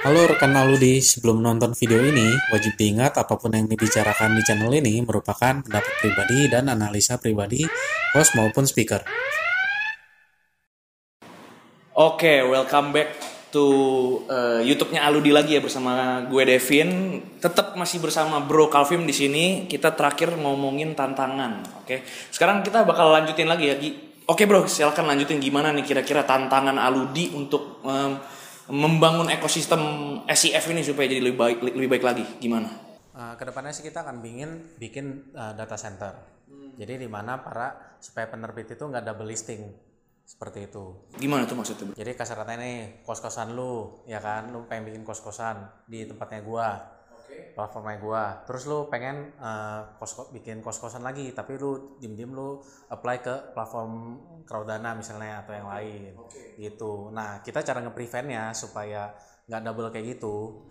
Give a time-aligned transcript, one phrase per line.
[0.00, 4.72] Halo rekan Aludi, sebelum nonton video ini, wajib diingat apa pun yang dibicarakan di channel
[4.72, 7.68] ini merupakan pendapat pribadi dan analisa pribadi
[8.16, 9.04] host maupun speaker.
[11.92, 13.12] Oke, welcome back
[13.52, 13.64] to
[14.24, 17.20] uh, YouTube-nya Aludi lagi ya bersama gue Devin.
[17.36, 19.68] Tetap masih bersama Bro Calvin di sini.
[19.68, 21.84] Kita terakhir ngomongin tantangan.
[21.84, 23.76] Oke, sekarang kita bakal lanjutin lagi ya.
[23.76, 23.90] Gi.
[24.24, 28.39] Oke bro, silakan lanjutin gimana nih kira-kira tantangan Aludi untuk um,
[28.70, 29.82] membangun ekosistem
[30.30, 32.24] SEF ini supaya jadi lebih baik lebih baik lagi.
[32.38, 32.70] Gimana?
[33.10, 36.14] Uh, ke depannya sih kita akan bikin bikin uh, data center.
[36.46, 36.72] Hmm.
[36.78, 39.90] Jadi di mana para supaya penerbit itu nggak double listing
[40.24, 41.10] seperti itu.
[41.18, 41.90] Gimana tuh maksudnya?
[41.98, 46.70] Jadi kasar katanya nih kos-kosan lu, ya kan, lu pengen bikin kos-kosan di tempatnya gua.
[47.56, 48.24] Platformnya gua.
[48.46, 52.60] Terus lu pengen uh, kos bikin kos-kosan lagi, tapi lu dim-dim lu
[52.92, 56.58] apply ke platform Crowdana misalnya atau yang lain, okay.
[56.58, 57.14] gitu.
[57.14, 59.14] Nah kita cara nge-preventnya supaya
[59.46, 60.66] nggak double kayak gitu.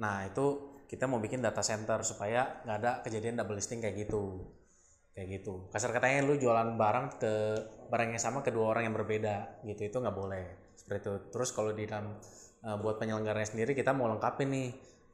[0.00, 4.42] Nah itu kita mau bikin data center supaya nggak ada kejadian double listing kayak gitu
[5.14, 7.32] kayak gitu kasar katanya lu jualan barang ke
[7.90, 11.74] barang yang sama kedua orang yang berbeda gitu itu nggak boleh seperti itu terus kalau
[11.74, 12.18] di dalam
[12.64, 14.68] uh, buat penyelenggaranya sendiri kita mau lengkapin nih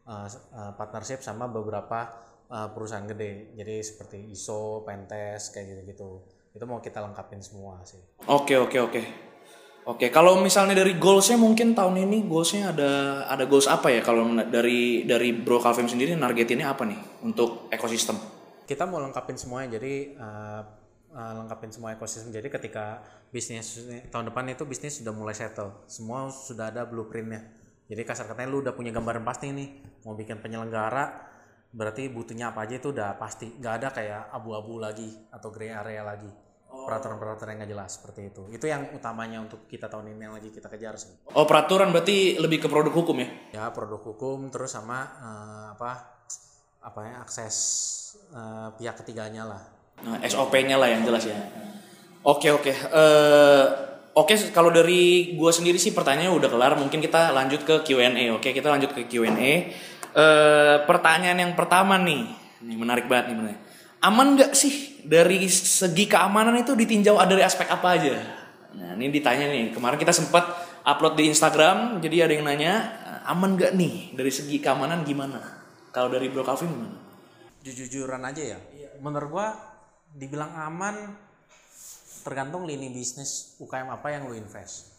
[0.06, 2.08] uh, uh, partnership sama beberapa
[2.48, 3.52] uh, perusahaan gede.
[3.58, 6.08] Jadi seperti ISO, Pentes kayak gitu gitu
[6.56, 8.00] itu mau kita lengkapin semua sih.
[8.30, 9.02] Oke oke oke.
[9.86, 14.02] Oke, kalau misalnya dari goalsnya mungkin tahun ini goalsnya ada ada goals apa ya?
[14.02, 18.18] Kalau dari dari Bro Calvin sendiri nargetinnya apa nih untuk ekosistem?
[18.66, 20.62] kita mau lengkapin semuanya jadi uh,
[21.14, 22.34] uh, lengkapin semua ekosistem.
[22.34, 23.78] Jadi ketika bisnis
[24.10, 25.86] tahun depan itu bisnis sudah mulai settle.
[25.86, 27.46] Semua sudah ada blueprintnya
[27.86, 29.68] jadi kasar katanya lu udah punya gambaran pasti nih
[30.06, 31.34] mau bikin penyelenggara
[31.70, 36.02] berarti butuhnya apa aja itu udah pasti nggak ada kayak abu-abu lagi atau gray area
[36.06, 36.30] lagi
[36.66, 40.50] peraturan-peraturan yang nggak jelas seperti itu itu yang utamanya untuk kita tahun ini yang lagi
[40.52, 44.76] kita kejar sih oh peraturan berarti lebih ke produk hukum ya ya produk hukum terus
[44.76, 46.16] sama uh, apa
[46.86, 47.56] apa ya akses
[48.30, 49.62] uh, pihak ketiganya lah.
[50.06, 51.34] Nah, SOP-nya lah yang jelas ya.
[52.22, 52.70] Oke oke.
[52.90, 53.66] Uh,
[54.16, 56.72] oke kalau dari gue sendiri sih pertanyaannya udah kelar.
[56.80, 58.32] Mungkin kita lanjut ke Q&A.
[58.32, 59.52] Oke kita lanjut ke Q&A.
[60.16, 62.24] Uh, pertanyaan yang pertama nih,
[62.64, 63.56] ini menarik banget nih bener.
[64.00, 68.16] Aman nggak sih dari segi keamanan itu ditinjau dari aspek apa aja?
[68.72, 69.76] Nah ini ditanya nih.
[69.76, 70.48] Kemarin kita sempat
[70.88, 72.00] upload di Instagram.
[72.00, 72.72] Jadi ada yang nanya
[73.28, 75.36] aman nggak nih dari segi keamanan gimana?
[75.92, 77.06] Kalau dari Bro Calvin gimana?
[77.66, 78.58] jujur-jujuran aja ya
[79.02, 79.48] menurut gua
[80.14, 81.18] dibilang aman
[82.26, 84.90] tergantung lini bisnis UKM apa yang lu invest.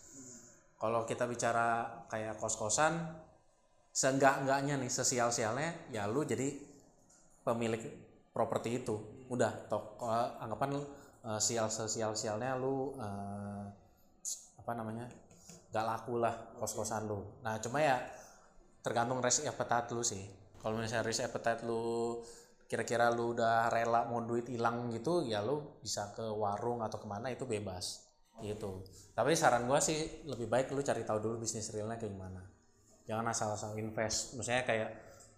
[0.79, 2.95] Kalau kita bicara kayak kos-kosan
[3.91, 6.55] seenggak-enggaknya nih sesial-sialnya ya lu jadi
[7.43, 7.83] pemilik
[8.31, 8.95] properti itu.
[9.27, 10.79] Udah tok uh, anggapan
[11.27, 13.67] uh, sial sesial-sialnya lu uh,
[14.63, 15.11] apa namanya
[15.75, 17.27] gak laku lah kos-kosan lu.
[17.43, 17.99] Nah cuma ya
[18.79, 20.23] tergantung risk appetite lu sih.
[20.63, 22.23] Kalau misalnya risk appetite lu
[22.67, 27.07] kira-kira lu udah rela mau duit hilang gitu ya lu bisa ke warung atau ke
[27.07, 28.03] mana itu bebas.
[28.37, 28.85] Gitu.
[29.17, 32.43] Tapi saran gua sih lebih baik lu cari tahu dulu bisnis realnya kayak gimana.
[33.07, 34.37] Jangan asal-asal invest.
[34.37, 34.89] Misalnya kayak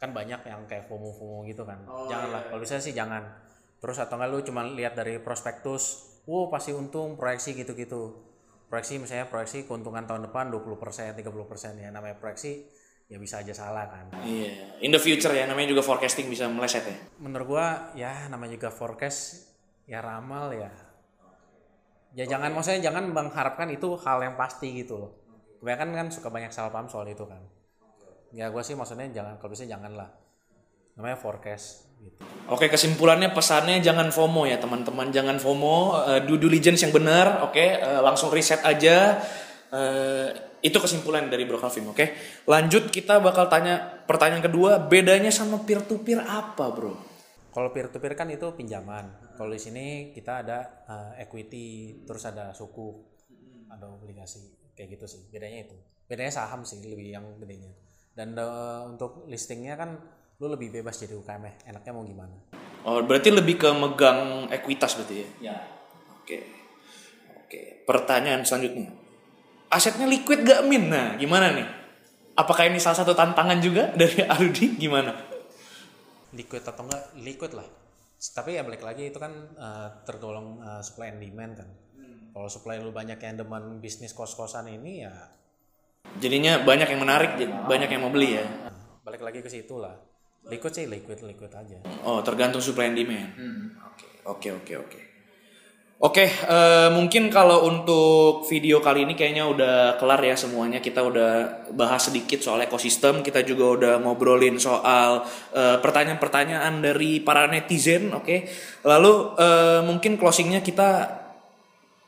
[0.02, 1.80] kan banyak yang kayak FOMO-FOMO gitu kan.
[1.88, 2.50] Oh, janganlah iya.
[2.52, 3.24] kalau bisa sih jangan.
[3.80, 8.26] Terus atau enggak lu cuma lihat dari prospektus wow pasti untung proyeksi gitu-gitu.
[8.68, 12.68] Proyeksi misalnya proyeksi keuntungan tahun depan 20% 30% ya namanya proyeksi
[13.10, 14.06] ya bisa aja salah kan.
[14.22, 14.80] Iya.
[14.86, 16.98] In the future ya namanya juga forecasting bisa meleset ya.
[17.18, 19.50] Menurut gua ya namanya juga forecast
[19.90, 20.70] ya ramal ya.
[22.14, 22.30] Ya okay.
[22.30, 25.12] jangan maksudnya jangan mengharapkan itu hal yang pasti gitu loh.
[25.60, 27.42] Kebanyakan kan suka banyak salah paham soal itu kan.
[28.30, 30.14] Ya gua sih maksudnya jangan kalau bisa jangan lah.
[30.94, 32.22] Namanya forecast gitu.
[32.46, 37.54] Oke, kesimpulannya pesannya jangan FOMO ya teman-teman, jangan FOMO, uh, due diligence yang benar, oke,
[37.56, 37.78] okay?
[37.78, 39.22] uh, langsung riset aja.
[39.70, 41.96] Uh, itu kesimpulan dari Bro Calvin, oke?
[41.96, 42.08] Okay?
[42.44, 46.94] Lanjut kita bakal tanya pertanyaan kedua, bedanya sama peer to peer apa, Bro?
[47.50, 49.36] Kalau peer to peer kan itu pinjaman.
[49.40, 52.92] Kalau di sini kita ada uh, equity, terus ada suku,
[53.72, 55.22] ada obligasi, kayak gitu sih.
[55.32, 55.76] Bedanya itu.
[56.12, 57.72] Bedanya saham sih lebih yang bedanya.
[58.12, 59.96] Dan uh, untuk listingnya kan
[60.44, 61.54] lu lebih bebas jadi UKM ya.
[61.72, 62.36] Enaknya mau gimana?
[62.84, 65.28] Oh, berarti lebih ke megang ekuitas berarti ya?
[65.40, 65.58] Ya.
[66.20, 66.44] Oke.
[67.48, 67.84] Oke.
[67.88, 68.99] Pertanyaan selanjutnya
[69.70, 70.90] asetnya liquid gak min?
[70.90, 71.68] Nah gimana nih?
[72.36, 75.14] Apakah ini salah satu tantangan juga dari Arudi gimana?
[76.34, 77.04] Liquid atau enggak?
[77.22, 77.68] Liquid lah.
[78.20, 81.70] Tapi ya balik lagi itu kan uh, tergolong uh, supply and demand kan.
[82.00, 82.32] Hmm.
[82.32, 85.12] kalau supply lu banyak yang demen bisnis kos-kosan ini ya
[86.24, 87.68] jadinya banyak yang menarik oh.
[87.68, 88.46] banyak yang mau beli ya?
[89.04, 89.98] Balik lagi ke situ lah.
[90.48, 91.84] Liquid sih liquid liquid aja.
[92.08, 93.30] Oh tergantung supply and demand.
[93.36, 93.64] Hmm.
[93.84, 94.08] oke.
[94.30, 95.19] Oke oke oke
[96.00, 100.80] Oke, eh, mungkin kalau untuk video kali ini kayaknya udah kelar ya semuanya.
[100.80, 101.32] Kita udah
[101.76, 103.20] bahas sedikit soal ekosistem.
[103.20, 108.16] Kita juga udah ngobrolin soal eh, pertanyaan-pertanyaan dari para netizen.
[108.16, 108.48] Oke,
[108.88, 110.90] lalu eh, mungkin closingnya kita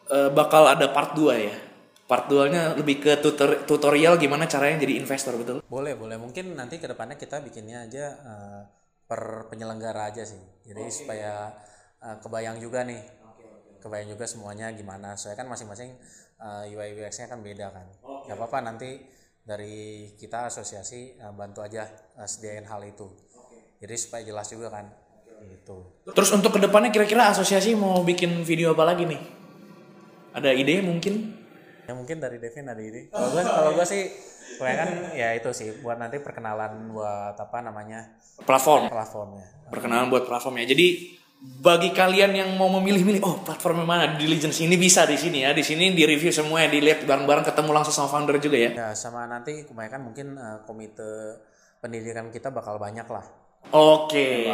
[0.07, 1.55] eh, bakal ada part 2 ya.
[2.07, 5.59] Part 2-nya lebih ke tutor- tutorial gimana caranya jadi investor, betul?
[5.67, 6.15] Boleh, boleh.
[6.15, 8.61] Mungkin nanti ke depannya kita bikinnya aja eh,
[9.03, 10.39] per penyelenggara aja sih.
[10.63, 11.51] Jadi supaya
[11.99, 13.19] eh, kebayang juga nih.
[13.81, 15.17] Kebayang juga semuanya gimana.
[15.17, 15.89] Soalnya kan masing-masing
[16.37, 17.85] eh, UI UX-nya kan beda kan.
[18.29, 19.01] Gak apa-apa nanti
[19.41, 23.09] dari kita asosiasi eh, bantu aja eh, sediain hal itu.
[23.81, 24.85] Jadi supaya jelas juga kan.
[25.41, 26.05] Gitu.
[26.13, 29.21] Terus untuk ke depannya kira-kira asosiasi mau bikin video apa lagi nih?
[30.37, 31.33] Ada ide mungkin?
[31.89, 33.09] Ya mungkin dari Devin ada ide.
[33.09, 34.03] Kalau gue kalau gue sih
[34.61, 34.89] kebanyakan
[35.21, 38.89] ya itu sih buat nanti perkenalan buat apa namanya Platform.
[38.89, 39.45] platformnya.
[39.73, 40.69] perkenalan buat platformnya.
[40.69, 45.41] Jadi bagi kalian yang mau memilih-milih, oh platform yang mana diligence ini bisa di sini
[45.41, 48.69] ya, di sini di review semua ya, dilihat bareng-bareng ketemu langsung sama founder juga ya.
[48.77, 51.41] Ya sama nanti kebanyakan mungkin eh, komite
[51.81, 53.25] pendidikan kita bakal banyak lah.
[53.73, 54.53] Oke.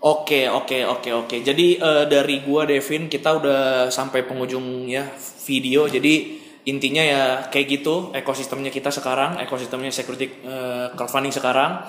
[0.00, 1.36] Oke, oke, oke, oke.
[1.40, 5.08] Jadi eh, dari gua Devin kita udah sampai penghujung ya
[5.48, 5.88] video.
[5.88, 6.36] Jadi
[6.68, 11.80] intinya ya kayak gitu ekosistemnya kita sekarang, ekosistemnya security eh, crowdfunding sekarang.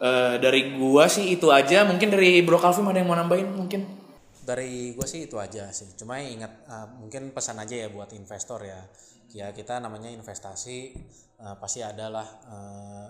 [0.00, 1.84] Eh, dari gua sih itu aja.
[1.84, 3.84] Mungkin dari Bro Calvin ada yang mau nambahin mungkin?
[4.40, 5.92] Dari gue sih itu aja sih.
[5.92, 8.80] Cuma ingat eh, mungkin pesan aja ya buat investor ya.
[9.36, 10.96] Ya kita namanya investasi
[11.36, 13.08] eh, pasti adalah eh,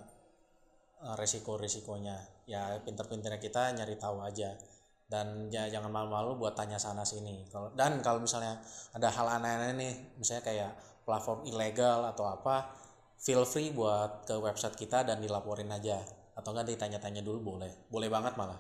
[1.15, 2.51] resiko-resikonya.
[2.51, 4.59] Ya pinter-pinternya kita nyari tahu aja.
[5.07, 7.47] Dan ya jangan malu-malu buat tanya sana sini.
[7.55, 8.59] Kalau dan kalau misalnya
[8.91, 10.73] ada hal aneh-aneh nih, misalnya kayak
[11.07, 12.75] platform ilegal atau apa,
[13.19, 16.20] feel free buat ke website kita dan dilaporin aja.
[16.41, 17.69] Atau enggak ditanya-tanya dulu boleh.
[17.93, 18.57] Boleh banget malah.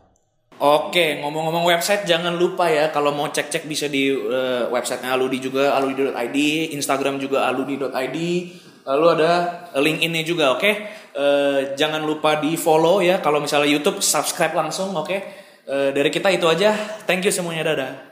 [0.60, 5.72] Oke, ngomong-ngomong website jangan lupa ya kalau mau cek-cek bisa di eh, websitenya Aludi juga
[5.72, 6.36] aludi.id,
[6.76, 8.18] Instagram juga aludi.id.
[8.84, 9.32] Lalu ada
[9.80, 10.70] link ini juga, oke?
[11.16, 13.24] Eh, jangan lupa di follow ya.
[13.24, 15.16] Kalau misalnya YouTube subscribe langsung, oke?
[15.64, 16.76] Eh, dari kita itu aja.
[17.08, 18.09] Thank you semuanya, dadah.